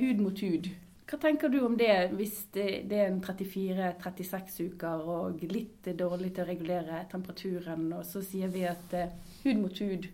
[0.00, 0.70] hud mot hud.
[1.10, 6.30] Hva tenker du om det hvis det, det er en 34-36 uker og litt dårlig
[6.36, 10.06] til å regulere temperaturen, og så sier vi at eh, hud mot hud,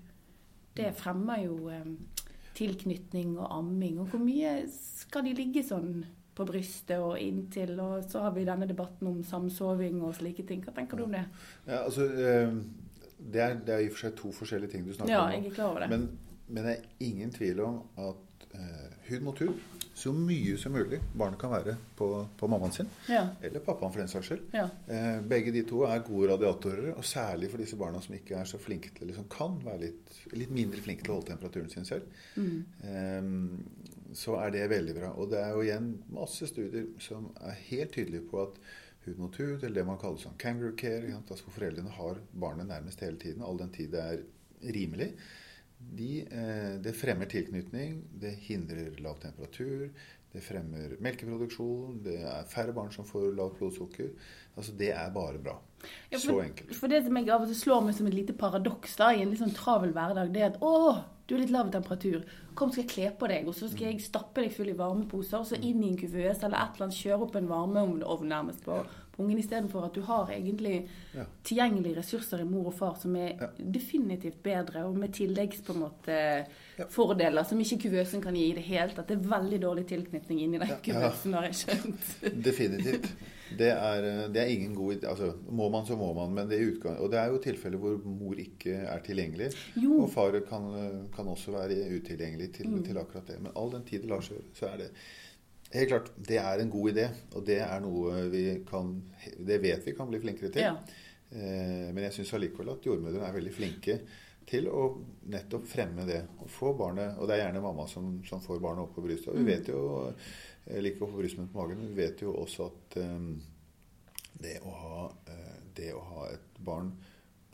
[0.77, 1.91] det fremmer jo eh,
[2.57, 4.01] tilknytning og amming.
[4.01, 5.99] Og hvor mye skal de ligge sånn
[6.37, 7.77] på brystet og inntil?
[7.81, 10.65] Og så har vi denne debatten om samsoving og slike ting.
[10.65, 11.27] Hva tenker du om det?
[11.69, 12.57] Ja, altså, eh,
[13.19, 15.35] det, er, det er i og for seg to forskjellige ting du snakker Ja, om.
[15.35, 15.93] Ja, jeg er klar over det.
[15.93, 16.09] Men,
[16.49, 19.57] men det er ingen tvil om at eh, hud mot hud,
[19.97, 22.07] så mye som mulig barnet kan være på,
[22.37, 23.23] på mammaen sin, Ja.
[23.43, 24.43] eller pappaen for den saks skyld.
[24.53, 24.67] Ja.
[24.93, 28.45] Eh, begge de to er gode radiatorer, og særlig for disse barna som ikke er
[28.51, 31.73] så flinke til, eller som kan være litt, litt mindre flinke til å holde temperaturen
[31.73, 32.11] sin selv.
[32.37, 32.59] Mm.
[32.91, 35.15] Eh, så er det veldig bra.
[35.17, 38.61] Og det er jo igjen masse studier som er helt tydelige på at
[39.07, 42.69] hud mot hud, eller det man kaller sånn kangaroo care, altså hvor foreldrene har barnet
[42.69, 44.23] nærmest hele tiden, all den tid det er
[44.77, 45.13] rimelig,
[45.79, 49.91] de, eh, det fremmer tilknytning, det hindrer lav temperatur,
[50.33, 54.11] det fremmer melkeproduksjon, det er færre barn som får lavt blodsukker.
[54.57, 55.57] Altså det er bare bra.
[56.11, 56.75] Ja, Så enkelt.
[56.77, 59.23] For det som jeg av og til slår meg som et lite paradoks da, i
[59.23, 62.27] en litt sånn travel hverdag, det er at å, du er litt lav temperatur.
[62.57, 65.39] Kom, skal jeg kle på deg, og så skal jeg stappe deg full i varmeposer,
[65.43, 68.65] og så inn i en kuvøse eller et eller annet, kjøre opp en varmeovn nærmest
[68.65, 68.79] på,
[69.13, 71.25] på ungen, istedenfor at du har egentlig Ja.
[71.45, 73.47] tilgjengelige ressurser i mor og far som er Ja.
[73.59, 76.17] definitivt bedre, og med tilleggs på en måte
[76.79, 76.85] Ja.
[76.91, 79.07] fordeler som ikke kuvøsen kan gi i det hele tatt.
[79.09, 82.43] Det er veldig dårlig tilknytning inni den kuvøsen, har jeg skjønt.
[82.45, 83.13] Definitivt.
[83.57, 85.07] Det er, det er ingen god idé.
[85.09, 86.33] Altså, må man, så må man.
[86.35, 89.53] Men det er utgang, og det er jo tilfeller hvor mor ikke er tilgjengelig.
[89.81, 90.01] Jo.
[90.03, 90.67] Og far kan,
[91.15, 92.83] kan også være utilgjengelig til, Mm.
[92.85, 93.41] til akkurat det.
[93.43, 94.91] Men all den tid det lar seg gjøre, så er det
[95.73, 99.03] Helt klart, det er en god idé, og det er noe vi kan
[99.45, 100.63] Det vet vi kan bli flinkere til.
[100.63, 100.77] Ja.
[101.33, 104.01] Eh, Men jeg syns allikevel at jordmødrene er veldig flinke
[104.47, 104.85] til å
[105.27, 106.23] nettopp fremme det.
[106.41, 109.29] Og få barnet Og det er gjerne mamma som, som får barnet opp på brystet.
[109.35, 110.13] Og vi vet jo
[110.69, 111.79] Eller ikke på brystet, men på magen.
[111.79, 113.19] Men vi vet jo også at eh,
[114.41, 116.93] det, å ha, eh, det å ha et barn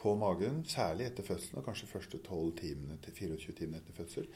[0.02, 4.26] på magen, særlig etter fødselen, og kanskje første 12 timene til 24 timene etter fødsel,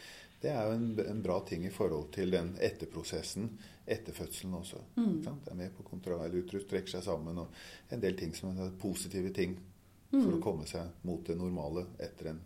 [0.42, 3.48] det er jo en, en bra ting i forhold til den etterprosessen
[3.86, 4.78] etter fødselen også.
[4.96, 5.14] Mm.
[5.24, 7.48] Det er med på kontra, eller utrust, trekker seg sammen, og
[7.90, 10.36] en del ting som er positive ting for Mm.
[10.36, 12.36] å komme seg mot det normale etter en,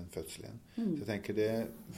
[0.00, 0.60] en fødsel igjen.
[0.78, 0.86] Mm.
[0.96, 1.48] Så jeg tenker det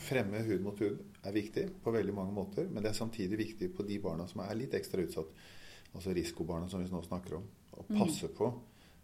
[0.08, 3.68] Fremme hud mot hud er viktig på veldig mange måter, men det er samtidig viktig
[3.76, 5.30] på de barna som er litt ekstra utsatt,
[5.94, 7.46] altså risikobarna som vi nå snakker om,
[7.78, 7.98] å Mm.
[8.02, 8.50] passe på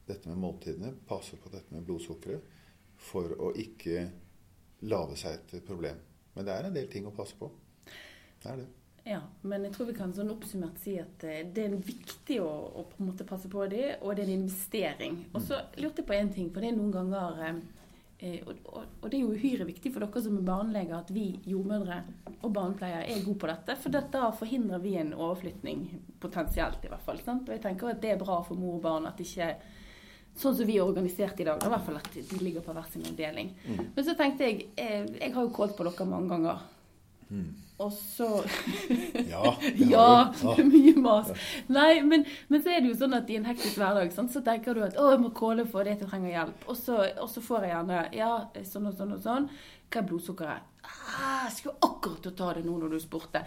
[0.08, 2.54] dette med måltidene, passe på dette med blodsukkeret,
[3.00, 4.06] for å ikke
[4.88, 6.00] lage seg et problem.
[6.34, 7.50] Men det er en del ting å passe på.
[8.42, 8.70] Det er det.
[9.04, 12.48] Ja, men jeg tror vi kan sånn oppsummert si at eh, det er viktig å,
[12.48, 15.18] å på en måte passe på det, og det er en investering.
[15.34, 17.58] Og så lurte jeg på én ting, for det er noen ganger eh,
[18.24, 21.12] eh, og, og, og det er jo uhyre viktig for dere som er barneleger at
[21.12, 22.00] vi jordmødre
[22.38, 23.76] og barnepleiere er gode på dette.
[23.84, 25.84] For da forhindrer vi en overflytning,
[26.24, 27.20] potensielt i hvert fall.
[27.26, 27.44] Sant?
[27.44, 29.52] Og jeg tenker at det er bra for mor og barn at ikke
[30.34, 32.86] Sånn som vi er organisert i dag, i hvert fall at de ligger på hver
[32.90, 33.52] sin avdeling.
[33.94, 36.64] Men så tenkte jeg eh, Jeg har jo kålt på dere mange ganger.
[37.82, 38.26] Og så
[39.32, 39.54] Ja.
[39.60, 40.08] det Ja,
[40.54, 41.30] er mye mas.
[41.70, 44.42] Nei, men, men så er det jo sånn at i en hektisk hverdag sant, så
[44.46, 46.66] tenker du at å, jeg må kåle for det jeg trenger hjelp.
[46.70, 48.30] Og så, og så får jeg gjerne ja,
[48.70, 49.48] sånn og sånn og sånn.
[49.90, 50.70] Hva er blodsukkeret?
[50.84, 53.42] Ah, jeg skulle akkurat å ta det nå når du spurte.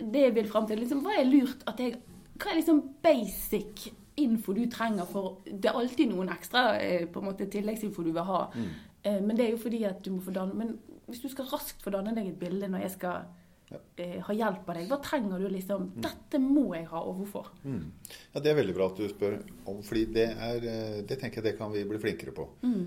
[0.00, 1.96] Det jeg vil fram til, liksom, hva er lurt at jeg
[2.40, 3.90] Hva er liksom basic
[4.24, 8.12] info du trenger for Det er alltid noen ekstra eh, på en måte tilleggsinfo du
[8.12, 8.46] vil ha.
[8.54, 8.70] Mm.
[9.00, 10.74] Men det er jo fordi at du må få danne Men
[11.08, 13.22] hvis du skal raskt få danne deg et bilde når jeg skal
[13.70, 13.78] ja.
[14.26, 17.50] ha hjelp av deg, hva trenger du liksom Dette må jeg ha, og hvorfor?
[17.62, 17.84] Mm.
[18.34, 19.38] Ja, Det er veldig bra at du spør
[19.70, 22.46] om, fordi det, er, eh, det tenker jeg det kan vi bli flinkere på.
[22.66, 22.84] Mm.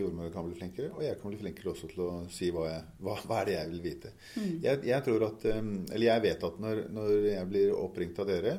[0.00, 2.86] jordmor kan bli flinkere, og jeg kan bli flinkere også til å si hva, jeg,
[3.06, 4.14] hva, hva er det jeg vil vite.
[4.34, 4.54] Mm.
[4.66, 5.60] Jeg, jeg tror at, eh,
[5.94, 8.58] eller jeg vet at når, når jeg blir oppringt av dere,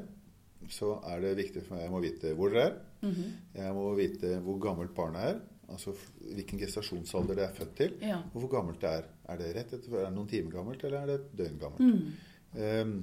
[0.74, 2.80] så er det viktig for meg jeg må vite hvor dere er.
[3.06, 3.34] Mhm.
[3.58, 5.44] Jeg må vite hvor gammelt barnet er.
[5.66, 7.94] Altså hvilken gestasjonsalder det er født til.
[8.06, 8.22] Ja.
[8.34, 9.12] Og hvor gammelt det er.
[9.30, 11.86] Er det rett etter, er det noen timer gammelt, eller er det et døgn gammelt?
[11.86, 12.12] Mm.
[12.56, 12.98] Um,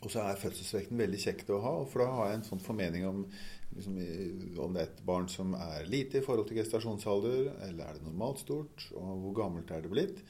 [0.00, 3.02] og så er fødselsvekten veldig kjekt å ha, for da har jeg en sånn formening
[3.08, 3.24] om
[3.76, 3.96] liksom,
[4.64, 8.06] om det er et barn som er lite i forhold til gestasjonsalder, eller er det
[8.06, 10.22] normalt stort, og hvor gammelt er det blitt.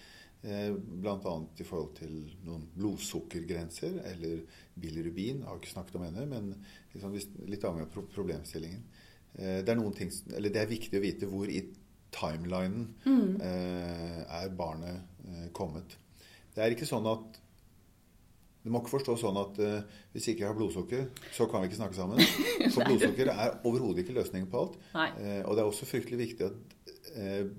[0.43, 2.15] Eh, annet i forhold til
[2.47, 4.41] noen blodsukkergrenser, eller
[4.81, 6.55] bilirubin, har jeg ikke snakket om ennå, men
[6.95, 7.17] liksom,
[7.51, 8.87] litt avhengig av pro problemstillingen.
[9.35, 11.61] Eh, det, er ting, eller det er viktig å vite hvor i
[12.11, 13.37] timelinen mm.
[13.45, 15.99] er barnet eh, kommet.
[16.55, 17.39] Det er ikke sånn at
[18.61, 21.71] Du må ikke forstå sånn at uh, hvis ikke jeg har blodsukker, så kan vi
[21.71, 22.19] ikke snakke sammen.
[22.75, 24.75] For blodsukker er overhodet ikke løsningen på alt.
[25.17, 26.80] Eh, og det er også fryktelig viktig at eh,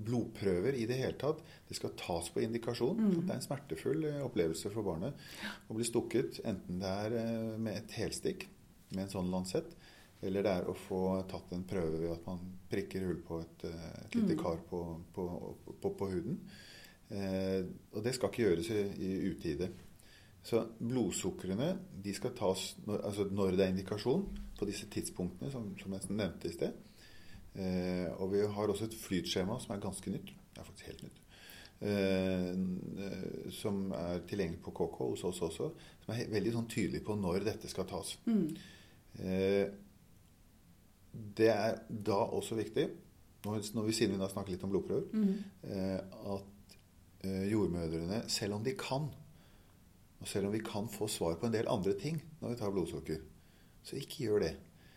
[0.06, 1.42] blodprøver i det hele tatt.
[1.68, 2.98] Det skal tas på indikasjon.
[2.98, 3.14] Mm.
[3.22, 5.14] Det er en smertefull eh, opplevelse for barnet
[5.68, 8.48] å bli stukket, enten det er eh, med et helstikk
[8.92, 9.70] med en sånn lansett,
[10.22, 11.00] eller det er å få
[11.30, 14.42] tatt en prøve ved at man prikker hull på et, eh, et lite Mm.
[14.42, 14.82] kar på,
[15.14, 15.24] på,
[15.80, 16.38] på, på huden.
[17.12, 19.68] Eh, og det skal ikke gjøres i, i utide.
[20.42, 24.24] Så blodsukrene de skal tas når, altså når det er indikasjon
[24.58, 26.72] på disse tidspunktene som, som jeg nevnte i sted.
[27.54, 30.30] Eh, og vi har også et flytskjema som er ganske nytt.
[30.52, 31.18] Det er faktisk helt nytt.
[31.82, 32.50] Eh,
[33.06, 35.70] eh, som er tilgjengelig på KK hos oss også.
[36.04, 38.14] Som er veldig sånn tydelig på når dette skal tas.
[38.26, 38.46] Mm.
[39.18, 39.66] Eh,
[41.36, 42.86] det er da også viktig,
[43.44, 45.34] når, når vi siden vi da snakker litt om blodprøver, Mm.
[45.68, 45.98] eh,
[46.36, 46.76] at
[47.26, 49.10] eh, jordmødrene, selv om de kan,
[50.22, 52.70] og selv om vi kan få svar på en del andre ting når vi tar
[52.72, 53.20] blodsukker,
[53.82, 54.52] så ikke gjør det.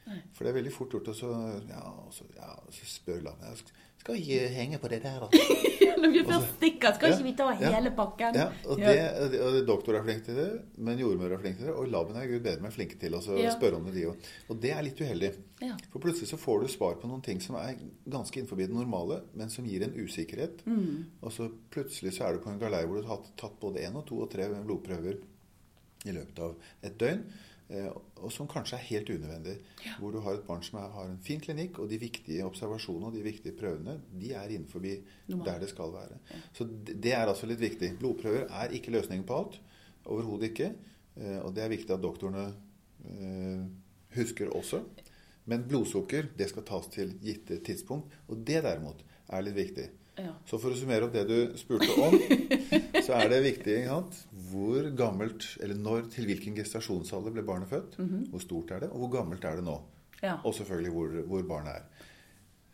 [0.05, 0.19] Nei.
[0.35, 1.31] For det er veldig fort gjort å så,
[1.65, 3.57] ja, og så, ja, så spør la meg
[4.03, 5.45] Skal vi henge på det der, da?
[6.01, 8.37] Når vi først stikker, skal Ja, ikke vi ta hele pakken?
[8.37, 10.47] Ja, og, det, og Doktor er flink til det,
[10.77, 11.73] men jordmor er flink til det.
[11.73, 14.29] Og laben er gud bedre meg flinke til å spørre om det, de òg.
[14.51, 15.31] Og det er litt uheldig.
[15.63, 15.77] Ja.
[15.89, 19.23] For plutselig så får du svar på noen ting som er ganske innenfor det normale,
[19.33, 20.61] men som gir en usikkerhet.
[20.69, 21.17] Mm.
[21.23, 23.97] Og så plutselig så er du på en galei hvor du har tatt både én
[23.97, 25.23] og to og tre blodprøver
[26.05, 26.55] i løpet av
[26.85, 27.25] et døgn.
[27.69, 27.89] Eh,
[28.21, 29.55] Og som kanskje er helt unødvendig.
[29.99, 33.07] Hvor du har et barn som er, har en fin klinikk, og de viktige observasjonene
[33.07, 34.79] og de viktige prøvene de er innenfor
[35.45, 36.19] der det skal være.
[36.53, 37.97] Så det det er altså litt viktig.
[37.99, 39.59] Blodprøver er ikke løsningen på alt.
[40.05, 40.73] Overhodet ikke.
[41.17, 42.53] Eh, Og det er viktig at doktorene
[43.09, 43.65] eh,
[44.15, 44.81] husker også.
[45.45, 48.09] Men blodsukker det skal tas til gitte tidspunkt.
[48.27, 49.89] Og det derimot er litt viktig.
[50.17, 50.31] Ja.
[50.47, 52.13] Så for å summere opp det du spurte om,
[53.05, 53.75] så er det viktig?
[54.49, 57.99] Hvor gammelt, eller når, til hvilken gestasjonsalder ble barnet født.
[58.31, 59.79] Hvor stort er det, og hvor gammelt er det nå.
[60.21, 60.37] Ja.
[60.43, 62.05] Og selvfølgelig hvor, hvor barnet er.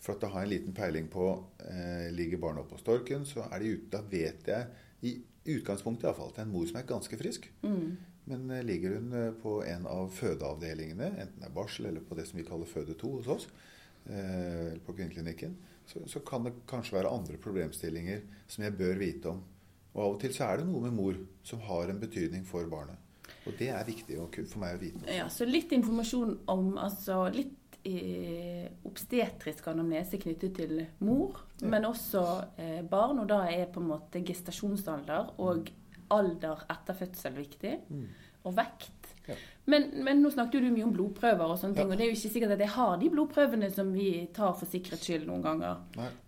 [0.01, 1.25] For at å ha en liten peiling på
[1.69, 3.89] eh, ligger barnet oppe på storken, så er de ute.
[3.93, 4.69] Da vet jeg
[5.05, 5.17] i
[5.57, 7.45] utgangspunktet iallfall at det er en mor som er ganske frisk.
[7.61, 7.91] Mm.
[8.31, 12.17] Men eh, ligger hun eh, på en av fødeavdelingene, enten det er barsel eller på
[12.17, 13.47] det som vi kaller føde 2 hos oss,
[14.09, 19.33] eh, på kvinneklinikken, så, så kan det kanskje være andre problemstillinger som jeg bør vite
[19.33, 19.41] om.
[19.93, 22.63] Og av og til så er det noe med mor som har en betydning for
[22.71, 22.95] barnet.
[23.47, 24.15] Og det er viktig
[24.47, 25.01] for meg å vite.
[25.09, 25.27] ja.
[25.27, 31.67] Så litt informasjon om altså litt eh, obstetrisk anamnese knyttet til mor, Ja.
[31.67, 32.21] men også
[32.57, 33.19] eh, barn.
[33.19, 35.71] Og da er på en måte gestasjonsalder og
[36.11, 37.79] alder etter fødsel viktig.
[37.89, 38.07] Mm.
[38.45, 39.00] Og vekt.
[39.27, 39.35] Ja.
[39.69, 41.93] Men, men nå snakket jo du mye om blodprøver og sånne ting, Ja.
[41.93, 44.65] og det er jo ikke sikkert at jeg har de blodprøvene som vi tar for
[44.71, 45.83] sikkerhets skyld noen ganger.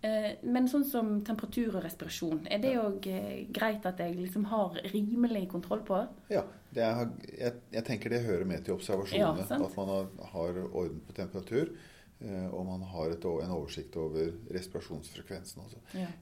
[0.06, 3.22] Eh, men sånn som temperatur og respirasjon, er det òg ja.
[3.58, 5.98] greit at jeg liksom har rimelig kontroll på?
[6.30, 6.44] Ja,
[6.74, 9.48] det er, jeg, jeg tenker det hører med til observasjonene.
[9.50, 11.74] At man har, har orden på temperatur,
[12.20, 15.82] eh, og man har et, en oversikt over respirasjonsfrekvensen også.
[15.98, 16.12] Ja.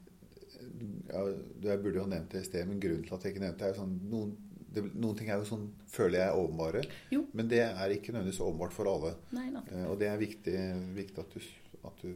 [0.63, 3.69] Jeg burde jo nevnt det i sted, men grunnen til at jeg ikke nevnte det,
[3.69, 4.33] er jo sånn noen,
[4.73, 7.25] det, noen ting er jo sånn, føler jeg åpenbare, Jo.
[7.33, 9.15] men det er ikke nødvendigvis åpenbart for alle.
[9.31, 9.49] Nei.
[9.71, 10.57] Eh, og det er viktig,
[10.95, 11.39] viktig at du,
[11.85, 12.15] at du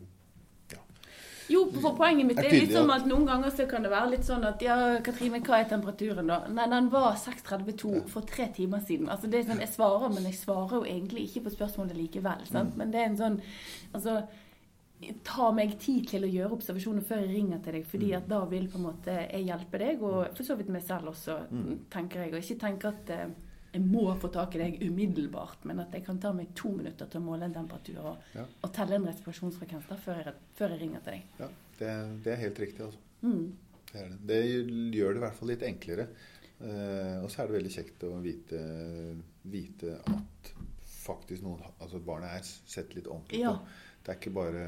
[1.50, 4.10] Jo, for poenget mitt Er er litt som at- noen ganger så kan det være
[4.12, 6.46] litt sånn at Ja, Katrine, hva er temperaturen da?
[6.50, 9.08] Nei, den var 6,32 for tre timer siden.
[9.08, 12.46] Altså det er sånn, Jeg svarer, men jeg svarer jo egentlig ikke på spørsmålet likevel.
[12.52, 12.76] sant?
[12.76, 13.42] Men det er en sånn
[13.96, 14.28] Altså
[15.28, 18.40] Ta meg tid til å gjøre observasjoner før jeg ringer til deg, fordi at da
[18.50, 21.36] vil på en måte jeg hjelpe deg, og for så vidt meg selv også,
[21.94, 22.32] tenker jeg.
[22.34, 23.28] Og ikke tenke at eh,
[23.76, 27.06] jeg må få tak i deg umiddelbart, men at jeg kan ta meg to minutter
[27.12, 28.48] til å måle en temperatur og, Ja.
[28.66, 31.36] og telle en respirasjonsfrekvens før, jeg, før jeg ringer til deg.
[31.44, 31.94] Ja, det,
[32.26, 33.04] det er helt riktig, altså.
[33.22, 33.46] Mm.
[33.92, 34.18] Det, det.
[34.32, 34.42] det
[34.98, 36.08] gjør det i hvert fall litt enklere.
[36.58, 38.64] Eh, og så er det veldig kjekt å vite,
[39.46, 40.52] vite at
[41.08, 43.54] faktisk noen, altså barnet er sett litt ordentlig Ja.
[43.58, 43.78] på.
[44.04, 44.66] Det er ikke bare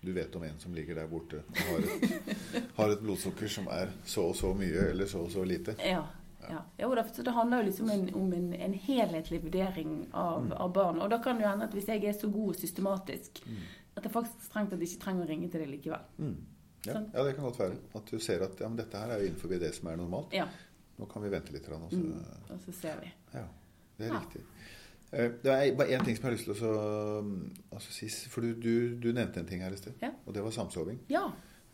[0.00, 2.36] du vet om en som ligger der borte og har et,
[2.78, 5.74] har et blodsukker som er så og så mye eller så og så lite.
[5.82, 6.04] Ja.
[6.48, 6.60] ja.
[6.78, 10.52] Jo, det handler jo liksom en, om en, en helhetlig vurdering av, Mm.
[10.52, 11.00] av barn.
[11.02, 13.42] Og da kan det jo hende at hvis jeg er så god og systematisk,
[13.96, 16.06] at jeg faktisk strengt tatt ikke trenger å ringe til deg likevel.
[16.22, 16.36] Mm.
[16.86, 17.08] Ja, Sånn.
[17.12, 17.76] ja, det kan godt være.
[17.98, 20.32] At du ser at ja, men dette her er jo innenfor det som er normalt.
[20.32, 20.46] Ja.
[20.98, 21.66] Nå kan vi vente litt.
[21.74, 22.22] Og så, Mm.
[22.54, 23.10] Og så ser vi.
[23.34, 23.42] Ja,
[23.98, 24.44] det er riktig.
[25.12, 27.36] Eh, Det er bare én ting som jeg har lyst til å mm,
[27.72, 28.08] altså, si.
[28.28, 30.10] For du, du, du nevnte en ting her i sted, Ja.
[30.26, 31.00] og det var samsoving.
[31.10, 31.28] Ja.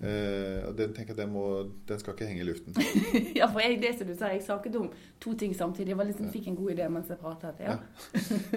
[0.05, 1.45] Uh, og den tenker jeg den, må,
[1.89, 2.75] den skal ikke henge i luften.
[3.39, 4.89] ja, for jeg, det som du sa, jeg snakket om
[5.23, 5.93] to ting samtidig.
[5.95, 7.63] Jeg var liksom, fikk en god idé mens jeg pratet.
[7.63, 7.77] Ja.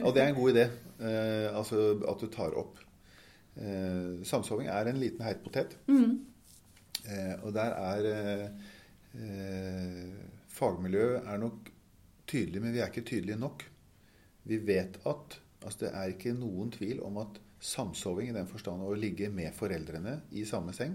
[0.01, 0.65] Og det er en god idé.
[0.97, 2.81] Uh, altså at du tar opp.
[3.57, 5.77] Uh, samsoving er en liten heit potet.
[5.87, 6.17] Mm.
[7.45, 8.49] Og der er
[10.51, 11.69] Fagmiljøet er nok
[12.27, 13.63] tydelig, men vi er ikke tydelige nok.
[14.47, 18.83] Vi vet at altså Det er ikke noen tvil om at samsoving i den forstand
[18.85, 20.93] å ligge med foreldrene i samme seng,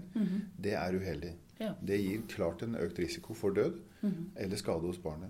[0.57, 1.33] det er uheldig.
[1.59, 1.73] Ja.
[1.81, 3.81] Det gir klart en økt risiko for død
[4.39, 5.29] eller skade hos barnet.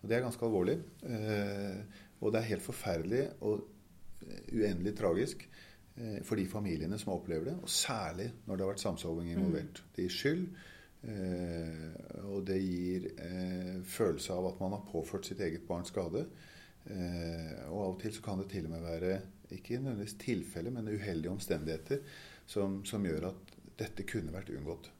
[0.00, 0.78] Og Det er ganske alvorlig.
[1.02, 1.82] Eh,
[2.20, 3.66] og det er helt forferdelig og
[4.52, 5.48] uendelig tragisk
[5.96, 7.56] eh, for de familiene som opplever det.
[7.62, 9.82] Og særlig når det har vært samsoving involvert.
[9.96, 10.46] Det gir skyld.
[11.00, 16.26] Eh, og det gir eh, følelse av at man har påført sitt eget barn skade.
[16.88, 19.18] Eh, og av og til så kan det til og med være
[19.50, 22.00] ikke nødvendigvis tilfelle, men uheldige omstendigheter
[22.46, 24.90] som, som gjør at dette kunne vært unngått.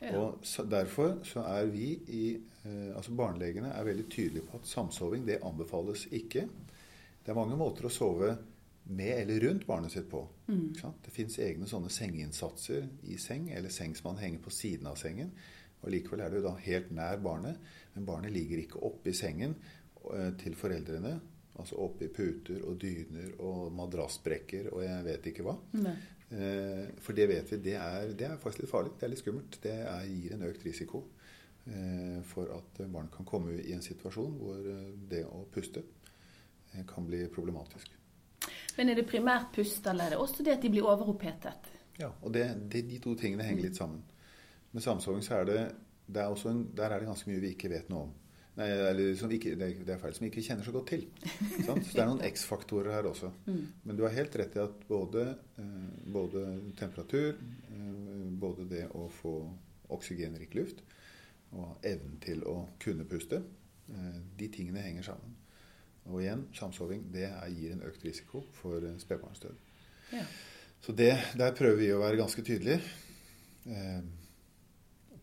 [0.00, 0.12] Ja.
[0.18, 4.68] Og så, Derfor så er vi i eh, altså Barnelegene er veldig tydelige på at
[4.68, 6.44] samsoving det anbefales ikke.
[7.24, 8.34] Det er mange måter å sove
[8.86, 10.20] med eller rundt barnet sitt på.
[10.78, 11.00] Sant?
[11.02, 15.00] Det fins egne sånne sengeinnsatser i seng, eller seng som man henger på siden av
[15.00, 15.32] sengen.
[15.82, 17.58] Og Likevel er det jo da helt nær barnet,
[17.94, 19.56] men barnet ligger ikke oppi sengen
[20.38, 21.14] til foreldrene.
[21.56, 25.54] Altså oppi puter og dyner og madrassbrekker og jeg vet ikke hva.
[25.80, 25.96] Nei.
[26.28, 28.96] Eh, For det vet vi, det er, det er faktisk litt farlig.
[28.98, 29.58] Det er litt skummelt.
[29.62, 31.04] Det er, gir en økt risiko
[31.66, 35.84] eh, for at barn kan komme i en situasjon hvor eh, det å puste
[36.74, 37.94] eh, kan bli problematisk.
[38.76, 41.72] Men er det primært pust, eller er det også det at de blir overopphetet?
[41.96, 44.02] Ja, og det, det, De to tingene henger litt sammen.
[44.74, 45.60] Med samsoving så er det,
[46.04, 48.12] det er også en, der er det ganske mye vi ikke vet noe om.
[48.56, 51.02] Nei, eller som ikke, det er- feil, som vi ikke kjenner så godt til.
[51.66, 51.84] Sant?
[51.84, 53.28] Så det er noen X-faktorer her også.
[53.84, 55.26] Men du har helt rett i at både,
[55.60, 56.44] eh, både
[56.78, 59.34] temperatur, eh, både det å få
[59.92, 60.80] oksygenrik luft
[61.52, 63.42] og evnen til å kunne puste,
[63.92, 65.36] eh, de tingene henger sammen.
[66.06, 69.54] Og igjen, samsoving det gir en økt risiko for spedbarnsdød.
[70.14, 70.24] Ja.
[70.80, 72.80] Så det, der prøver vi å være ganske tydelige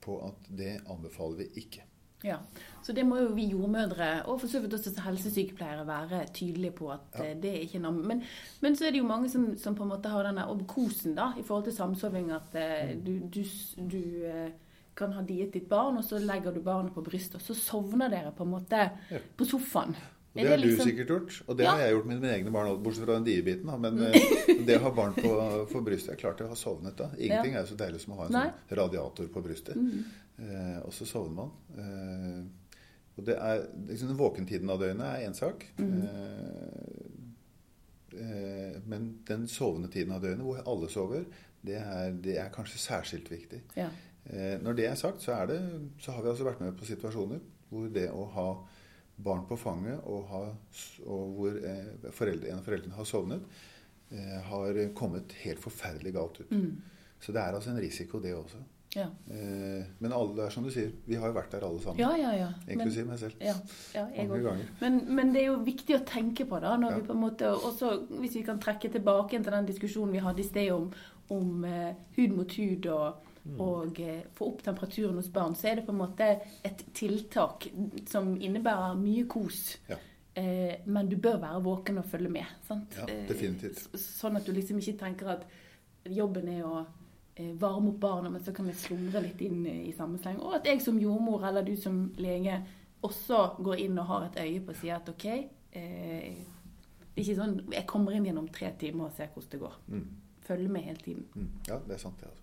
[0.04, 1.86] på at det anbefaler vi ikke.
[2.24, 2.38] Ja,
[2.84, 6.90] så det må jo vi jordmødre og for så vidt også helsesykepleiere være tydelige på
[6.94, 7.24] at Ja.
[7.32, 8.24] eh, det er ikke noe men,
[8.62, 11.34] men så er det jo mange som, som på en måte har denne obkosen da,
[11.38, 13.44] i forhold til samsoving, at eh, du, du,
[13.92, 14.50] du eh,
[14.96, 18.10] kan ha diet ditt barn, og så legger du barnet på brystet, og så sovner
[18.14, 19.18] dere på en måte Ja.
[19.38, 19.96] på sofaen.
[20.34, 21.72] Og det har du liksom- sikkert gjort, og det Ja.
[21.72, 23.66] har jeg gjort med mine egne barn, bortsett fra den diebiten.
[23.68, 24.14] da, Men eh,
[24.66, 27.10] det å ha barn på, på brystet er klart jeg har sovnet da.
[27.18, 28.48] Ingenting er jo så deilig som å ha en Nei.
[28.70, 29.78] sånn radiator på brystet.
[30.40, 31.52] Eh, og så sovner man.
[31.78, 32.44] Eh,
[33.20, 35.66] og det er, liksom, den Våkentiden av døgnet er én sak.
[35.78, 36.02] Mm.
[38.14, 41.26] eh, men den sovende tiden av døgnet, hvor alle sover,
[41.66, 43.62] det er, det er kanskje særskilt viktig.
[43.78, 43.90] Ja.
[44.30, 45.60] Eh, Når det er sagt, så, er det,
[46.00, 48.48] så har vi altså vært med på situasjoner hvor det å ha
[49.16, 50.42] barn på fanget, og, ha,
[51.06, 53.46] og hvor eh, foreldre, en av foreldrene har sovnet,
[54.12, 56.54] eh, har kommet helt forferdelig galt ut.
[57.24, 58.58] Så det er altså en risiko, det også.
[58.96, 59.08] Ja.
[59.30, 62.00] Eh, Men alle, det er som du sier, vi har jo vært der alle sammen.
[62.00, 62.50] ja, ja, ja.
[62.70, 63.34] Inklusiv meg selv.
[63.42, 63.56] Ja,
[63.96, 64.66] ja jeg Mange ganger.
[64.82, 67.50] Men, men det er jo viktig å tenke på da, når vi på en måte,
[67.54, 70.92] også hvis vi kan trekke tilbake til den diskusjonen vi hadde i sted om,
[71.34, 73.33] om eh, hud mot hud og, Mm.
[73.44, 76.30] Og eh, få opp temperaturen hos barn, så er det på en måte
[76.64, 77.68] et tiltak
[78.08, 79.78] som innebærer mye kos.
[79.90, 79.98] Ja.
[80.34, 82.46] Eh, men du bør være våken og følge med.
[82.68, 82.96] Sant?
[82.98, 83.84] Ja, Eh, definitivt.
[84.00, 85.44] Sånn at du liksom ikke tenker at
[86.10, 86.86] jobben er å
[87.36, 90.40] eh, varme opp barna, men så kan vi slumre litt inn i samme sleng.
[90.42, 92.62] Og at jeg som jordmor eller du som lege
[93.04, 96.36] også går inn og har et øye på og sier at OK eh,
[97.14, 99.60] Det er ikke sånn jeg kommer inn igjen om tre timer og ser hvordan det
[99.60, 99.76] går.
[99.88, 100.08] Mm.
[100.48, 101.28] Følger med hele tiden.
[101.36, 101.52] Mm.
[101.68, 102.32] Ja, det er sant, det.
[102.32, 102.43] altså.